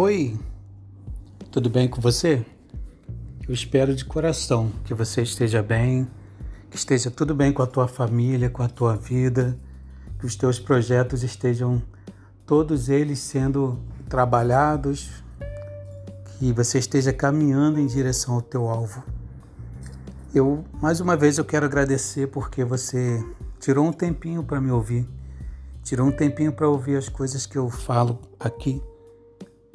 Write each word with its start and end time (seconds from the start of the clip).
Oi, 0.00 0.38
tudo 1.50 1.68
bem 1.68 1.88
com 1.88 2.00
você? 2.00 2.46
Eu 3.48 3.52
espero 3.52 3.96
de 3.96 4.04
coração 4.04 4.70
que 4.84 4.94
você 4.94 5.22
esteja 5.22 5.60
bem, 5.60 6.08
que 6.70 6.76
esteja 6.76 7.10
tudo 7.10 7.34
bem 7.34 7.52
com 7.52 7.62
a 7.62 7.66
tua 7.66 7.88
família, 7.88 8.48
com 8.48 8.62
a 8.62 8.68
tua 8.68 8.94
vida, 8.94 9.58
que 10.20 10.24
os 10.24 10.36
teus 10.36 10.60
projetos 10.60 11.24
estejam 11.24 11.82
todos 12.46 12.88
eles 12.88 13.18
sendo 13.18 13.76
trabalhados, 14.08 15.10
que 16.38 16.52
você 16.52 16.78
esteja 16.78 17.12
caminhando 17.12 17.80
em 17.80 17.86
direção 17.88 18.36
ao 18.36 18.40
teu 18.40 18.68
alvo. 18.68 19.02
Eu 20.32 20.64
mais 20.80 21.00
uma 21.00 21.16
vez 21.16 21.38
eu 21.38 21.44
quero 21.44 21.66
agradecer 21.66 22.28
porque 22.28 22.64
você 22.64 23.20
tirou 23.58 23.84
um 23.84 23.92
tempinho 23.92 24.44
para 24.44 24.60
me 24.60 24.70
ouvir, 24.70 25.08
tirou 25.82 26.06
um 26.06 26.12
tempinho 26.12 26.52
para 26.52 26.68
ouvir 26.68 26.96
as 26.96 27.08
coisas 27.08 27.46
que 27.46 27.58
eu 27.58 27.68
falo 27.68 28.20
aqui 28.38 28.80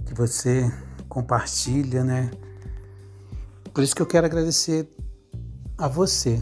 que 0.06 0.14
você 0.14 0.72
compartilha, 1.08 2.04
né? 2.04 2.32
Por 3.74 3.84
isso 3.84 3.96
que 3.96 4.02
eu 4.02 4.06
quero 4.06 4.26
agradecer 4.26 4.88
a 5.78 5.88
você. 5.88 6.42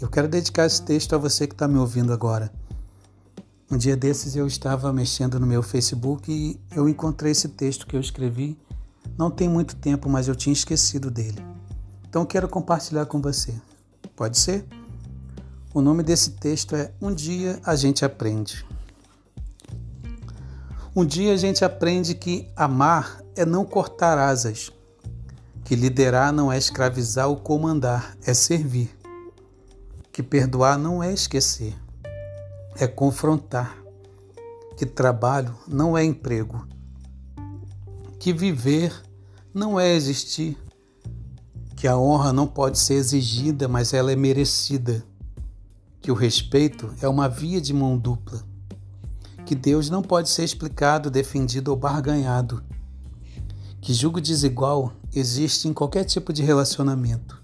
Eu 0.00 0.08
quero 0.08 0.28
dedicar 0.28 0.66
esse 0.66 0.82
texto 0.82 1.14
a 1.14 1.18
você 1.18 1.46
que 1.46 1.54
está 1.54 1.66
me 1.66 1.78
ouvindo 1.78 2.12
agora. 2.12 2.52
Um 3.70 3.76
dia 3.76 3.96
desses 3.96 4.34
eu 4.36 4.46
estava 4.46 4.92
mexendo 4.92 5.38
no 5.38 5.46
meu 5.46 5.62
Facebook 5.62 6.30
e 6.32 6.58
eu 6.74 6.88
encontrei 6.88 7.32
esse 7.32 7.48
texto 7.48 7.86
que 7.86 7.96
eu 7.96 8.00
escrevi. 8.00 8.56
Não 9.18 9.30
tem 9.30 9.48
muito 9.48 9.76
tempo, 9.76 10.08
mas 10.08 10.28
eu 10.28 10.36
tinha 10.36 10.52
esquecido 10.52 11.10
dele. 11.10 11.44
Então 12.08 12.24
quero 12.24 12.48
compartilhar 12.48 13.06
com 13.06 13.20
você. 13.20 13.54
Pode 14.16 14.38
ser? 14.38 14.64
O 15.74 15.82
nome 15.82 16.02
desse 16.02 16.30
texto 16.32 16.74
é 16.74 16.92
Um 17.00 17.12
Dia 17.12 17.60
a 17.64 17.76
Gente 17.76 18.04
Aprende. 18.04 18.64
Um 20.98 21.06
dia 21.06 21.32
a 21.32 21.36
gente 21.36 21.64
aprende 21.64 22.12
que 22.12 22.50
amar 22.56 23.22
é 23.36 23.46
não 23.46 23.64
cortar 23.64 24.18
asas, 24.18 24.72
que 25.64 25.76
liderar 25.76 26.32
não 26.32 26.50
é 26.50 26.58
escravizar 26.58 27.28
ou 27.28 27.36
comandar, 27.36 28.18
é 28.26 28.34
servir, 28.34 28.90
que 30.10 30.24
perdoar 30.24 30.76
não 30.76 31.00
é 31.00 31.12
esquecer, 31.12 31.72
é 32.74 32.88
confrontar, 32.88 33.78
que 34.76 34.84
trabalho 34.84 35.54
não 35.68 35.96
é 35.96 36.02
emprego, 36.02 36.66
que 38.18 38.32
viver 38.32 38.92
não 39.54 39.78
é 39.78 39.94
existir, 39.94 40.58
que 41.76 41.86
a 41.86 41.96
honra 41.96 42.32
não 42.32 42.48
pode 42.48 42.76
ser 42.76 42.94
exigida, 42.94 43.68
mas 43.68 43.94
ela 43.94 44.10
é 44.10 44.16
merecida, 44.16 45.04
que 46.00 46.10
o 46.10 46.14
respeito 46.14 46.92
é 47.00 47.08
uma 47.08 47.28
via 47.28 47.60
de 47.60 47.72
mão 47.72 47.96
dupla 47.96 48.42
que 49.48 49.54
Deus 49.54 49.88
não 49.88 50.02
pode 50.02 50.28
ser 50.28 50.44
explicado, 50.44 51.10
defendido 51.10 51.68
ou 51.68 51.76
barganhado, 51.76 52.62
que 53.80 53.94
julgo 53.94 54.20
desigual 54.20 54.92
existe 55.14 55.66
em 55.66 55.72
qualquer 55.72 56.04
tipo 56.04 56.34
de 56.34 56.42
relacionamento. 56.42 57.42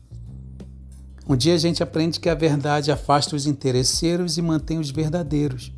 Um 1.27 1.35
dia 1.35 1.55
a 1.55 1.57
gente 1.57 1.83
aprende 1.83 2.21
que 2.21 2.29
a 2.29 2.35
verdade 2.35 2.93
afasta 2.93 3.35
os 3.35 3.47
interesseiros 3.47 4.37
e 4.37 4.43
mantém 4.43 4.79
os 4.79 4.91
verdadeiros, 4.91 5.73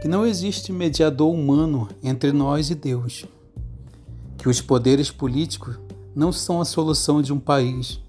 que 0.00 0.06
não 0.06 0.24
existe 0.24 0.70
mediador 0.70 1.34
humano 1.34 1.88
entre 2.00 2.30
nós 2.30 2.70
e 2.70 2.76
Deus, 2.76 3.26
que 4.38 4.48
os 4.48 4.60
poderes 4.60 5.10
políticos 5.10 5.76
não 6.14 6.30
são 6.30 6.60
a 6.60 6.64
solução 6.64 7.20
de 7.20 7.32
um 7.32 7.40
país, 7.40 8.00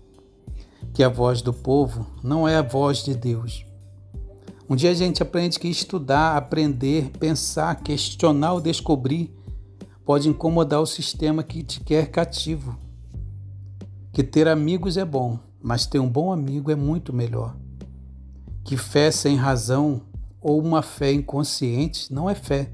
que 0.93 1.01
a 1.01 1.09
voz 1.09 1.41
do 1.41 1.51
povo 1.51 2.05
não 2.21 2.47
é 2.47 2.55
a 2.55 2.61
voz 2.61 3.03
de 3.03 3.15
Deus 3.15 3.65
um 4.67 4.75
dia 4.75 4.89
a 4.89 4.93
gente 4.95 5.21
aprende 5.21 5.59
que 5.59 5.67
estudar, 5.67 6.35
aprender, 6.35 7.11
pensar, 7.19 7.75
questionar 7.83 8.53
ou 8.53 8.61
descobrir 8.61 9.31
pode 10.03 10.27
incomodar 10.27 10.81
o 10.81 10.87
sistema 10.87 11.43
que 11.43 11.61
te 11.61 11.79
quer 11.79 12.09
cativo. 12.09 12.75
Que 14.11 14.23
ter 14.23 14.47
amigos 14.47 14.97
é 14.97 15.05
bom, 15.05 15.37
mas 15.61 15.85
ter 15.85 15.99
um 15.99 16.09
bom 16.09 16.31
amigo 16.31 16.71
é 16.71 16.75
muito 16.75 17.13
melhor. 17.13 17.55
Que 18.63 18.75
fé 18.75 19.11
sem 19.11 19.35
razão 19.35 20.01
ou 20.41 20.59
uma 20.59 20.81
fé 20.81 21.11
inconsciente 21.11 22.11
não 22.11 22.27
é 22.27 22.33
fé, 22.33 22.71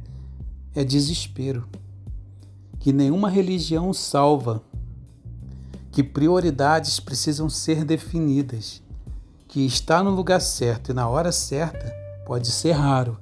é 0.74 0.86
desespero. 0.86 1.68
Que 2.80 2.94
nenhuma 2.94 3.30
religião 3.30 3.92
salva. 3.92 4.64
Que 5.92 6.02
prioridades 6.02 7.02
precisam 7.02 7.50
ser 7.50 7.84
definidas 7.84 8.82
que 9.52 9.66
está 9.66 10.02
no 10.02 10.12
lugar 10.12 10.40
certo 10.40 10.92
e 10.92 10.94
na 10.94 11.10
hora 11.10 11.30
certa 11.30 11.94
pode 12.26 12.50
ser 12.50 12.72
raro, 12.72 13.18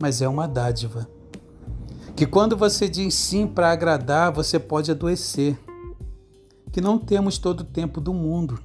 mas 0.00 0.20
é 0.20 0.28
uma 0.28 0.48
dádiva. 0.48 1.08
Que 2.16 2.26
quando 2.26 2.56
você 2.56 2.88
diz 2.88 3.14
sim 3.14 3.46
para 3.46 3.70
agradar, 3.70 4.32
você 4.32 4.58
pode 4.58 4.90
adoecer. 4.90 5.56
Que 6.72 6.80
não 6.80 6.98
temos 6.98 7.38
todo 7.38 7.60
o 7.60 7.64
tempo 7.64 8.00
do 8.00 8.12
mundo. 8.12 8.58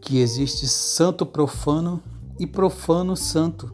Que 0.00 0.18
existe 0.18 0.66
santo 0.66 1.24
profano 1.24 2.02
e 2.36 2.44
profano 2.44 3.16
santo. 3.16 3.72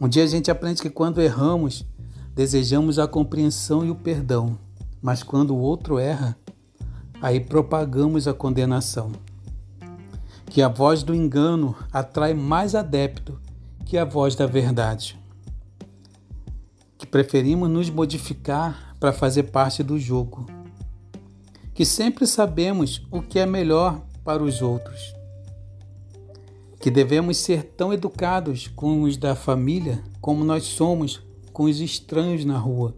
Um 0.00 0.08
dia 0.08 0.22
a 0.22 0.28
gente 0.28 0.52
aprende 0.52 0.80
que 0.80 0.88
quando 0.88 1.20
erramos, 1.20 1.84
desejamos 2.32 2.96
a 2.96 3.08
compreensão 3.08 3.84
e 3.84 3.90
o 3.90 3.96
perdão, 3.96 4.56
mas 5.02 5.24
quando 5.24 5.52
o 5.52 5.58
outro 5.58 5.98
erra, 5.98 6.38
aí 7.20 7.40
propagamos 7.40 8.28
a 8.28 8.32
condenação 8.32 9.10
que 10.58 10.62
a 10.62 10.66
voz 10.66 11.04
do 11.04 11.14
engano 11.14 11.72
atrai 11.92 12.34
mais 12.34 12.74
adepto 12.74 13.38
que 13.86 13.96
a 13.96 14.04
voz 14.04 14.34
da 14.34 14.44
verdade. 14.44 15.16
Que 16.98 17.06
preferimos 17.06 17.70
nos 17.70 17.88
modificar 17.88 18.96
para 18.98 19.12
fazer 19.12 19.44
parte 19.44 19.84
do 19.84 19.96
jogo. 20.00 20.46
Que 21.72 21.84
sempre 21.84 22.26
sabemos 22.26 23.06
o 23.08 23.22
que 23.22 23.38
é 23.38 23.46
melhor 23.46 24.02
para 24.24 24.42
os 24.42 24.60
outros. 24.60 25.14
Que 26.80 26.90
devemos 26.90 27.36
ser 27.36 27.62
tão 27.62 27.92
educados 27.92 28.66
com 28.66 29.02
os 29.02 29.16
da 29.16 29.36
família 29.36 30.02
como 30.20 30.42
nós 30.42 30.64
somos 30.64 31.22
com 31.52 31.66
os 31.66 31.80
estranhos 31.80 32.44
na 32.44 32.58
rua. 32.58 32.96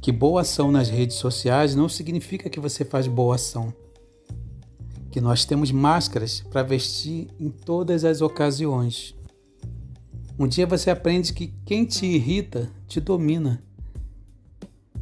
Que 0.00 0.12
boa 0.12 0.42
ação 0.42 0.70
nas 0.70 0.88
redes 0.88 1.16
sociais 1.16 1.74
não 1.74 1.88
significa 1.88 2.48
que 2.48 2.60
você 2.60 2.84
faz 2.84 3.08
boa 3.08 3.34
ação 3.34 3.74
que 5.16 5.20
nós 5.22 5.46
temos 5.46 5.72
máscaras 5.72 6.44
para 6.50 6.62
vestir 6.62 7.28
em 7.40 7.48
todas 7.48 8.04
as 8.04 8.20
ocasiões. 8.20 9.14
Um 10.38 10.46
dia 10.46 10.66
você 10.66 10.90
aprende 10.90 11.32
que 11.32 11.54
quem 11.64 11.86
te 11.86 12.04
irrita 12.04 12.70
te 12.86 13.00
domina. 13.00 13.62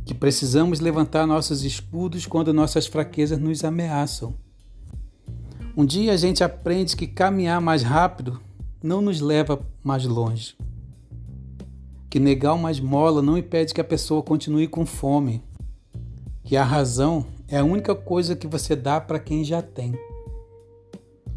Que 0.05 0.15
precisamos 0.15 0.79
levantar 0.79 1.27
nossos 1.27 1.65
escudos 1.65 2.27
quando 2.27 2.55
nossas 2.55 2.87
fraquezas 2.87 3.41
nos 3.41 3.65
ameaçam. 3.65 4.33
Um 5.77 5.85
dia 5.85 6.13
a 6.13 6.17
gente 6.17 6.45
aprende 6.45 6.95
que 6.95 7.09
caminhar 7.09 7.61
mais 7.61 7.83
rápido 7.83 8.41
não 8.81 9.03
nos 9.03 9.21
leva 9.21 9.67
mais 9.83 10.05
longe. 10.05 10.57
Que 12.09 12.21
negar 12.21 12.55
uma 12.55 12.71
esmola 12.71 13.21
não 13.21 13.37
impede 13.37 13.75
que 13.75 13.81
a 13.81 13.85
pessoa 13.85 14.23
continue 14.23 14.69
com 14.69 14.87
fome. 14.87 15.43
Que 16.45 16.57
a 16.57 16.63
razão 16.63 17.27
é 17.55 17.59
a 17.59 17.65
única 17.65 17.95
coisa 17.95 18.35
que 18.35 18.49
você 18.49 18.75
dá 18.75 19.01
para 19.01 19.21
quem 19.21 19.45
já 19.45 19.63
tem. 19.63 19.97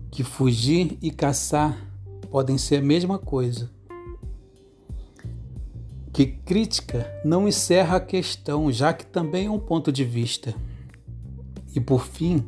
Que 0.10 0.24
fugir 0.24 0.98
e 1.00 1.12
caçar 1.12 1.80
podem 2.32 2.58
ser 2.58 2.78
a 2.78 2.82
mesma 2.82 3.20
coisa. 3.20 3.70
Que 6.12 6.26
crítica 6.26 7.08
não 7.24 7.48
encerra 7.48 7.98
a 7.98 8.00
questão, 8.00 8.72
já 8.72 8.94
que 8.94 9.06
também 9.06 9.46
é 9.46 9.52
um 9.52 9.60
ponto 9.60 9.92
de 9.92 10.04
vista. 10.04 10.56
E 11.76 11.80
por 11.80 12.08
fim, 12.08 12.44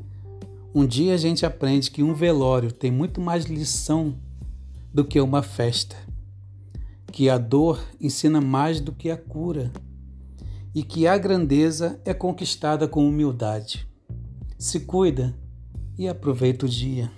um 0.74 0.84
dia 0.84 1.14
a 1.14 1.18
gente 1.18 1.46
aprende 1.46 1.92
que 1.92 2.02
um 2.02 2.16
velório 2.16 2.72
tem 2.72 2.90
muito 2.90 3.22
mais 3.22 3.46
lição 3.46 4.18
do 4.92 5.06
que 5.06 5.22
uma 5.22 5.44
festa, 5.44 5.96
que 7.12 7.30
a 7.30 7.38
dor 7.38 7.80
ensina 8.02 8.42
mais 8.42 8.82
do 8.82 8.92
que 8.92 9.12
a 9.12 9.18
cura 9.18 9.72
e 10.74 10.84
que 10.84 11.08
a 11.08 11.18
grandeza 11.18 12.00
é 12.06 12.14
conquistada 12.14 12.88
com 12.88 13.08
humildade. 13.08 13.88
Se 14.58 14.82
cuida 14.82 15.36
e 15.98 16.08
aproveita 16.08 16.66
o 16.66 16.70
dia. 16.70 17.12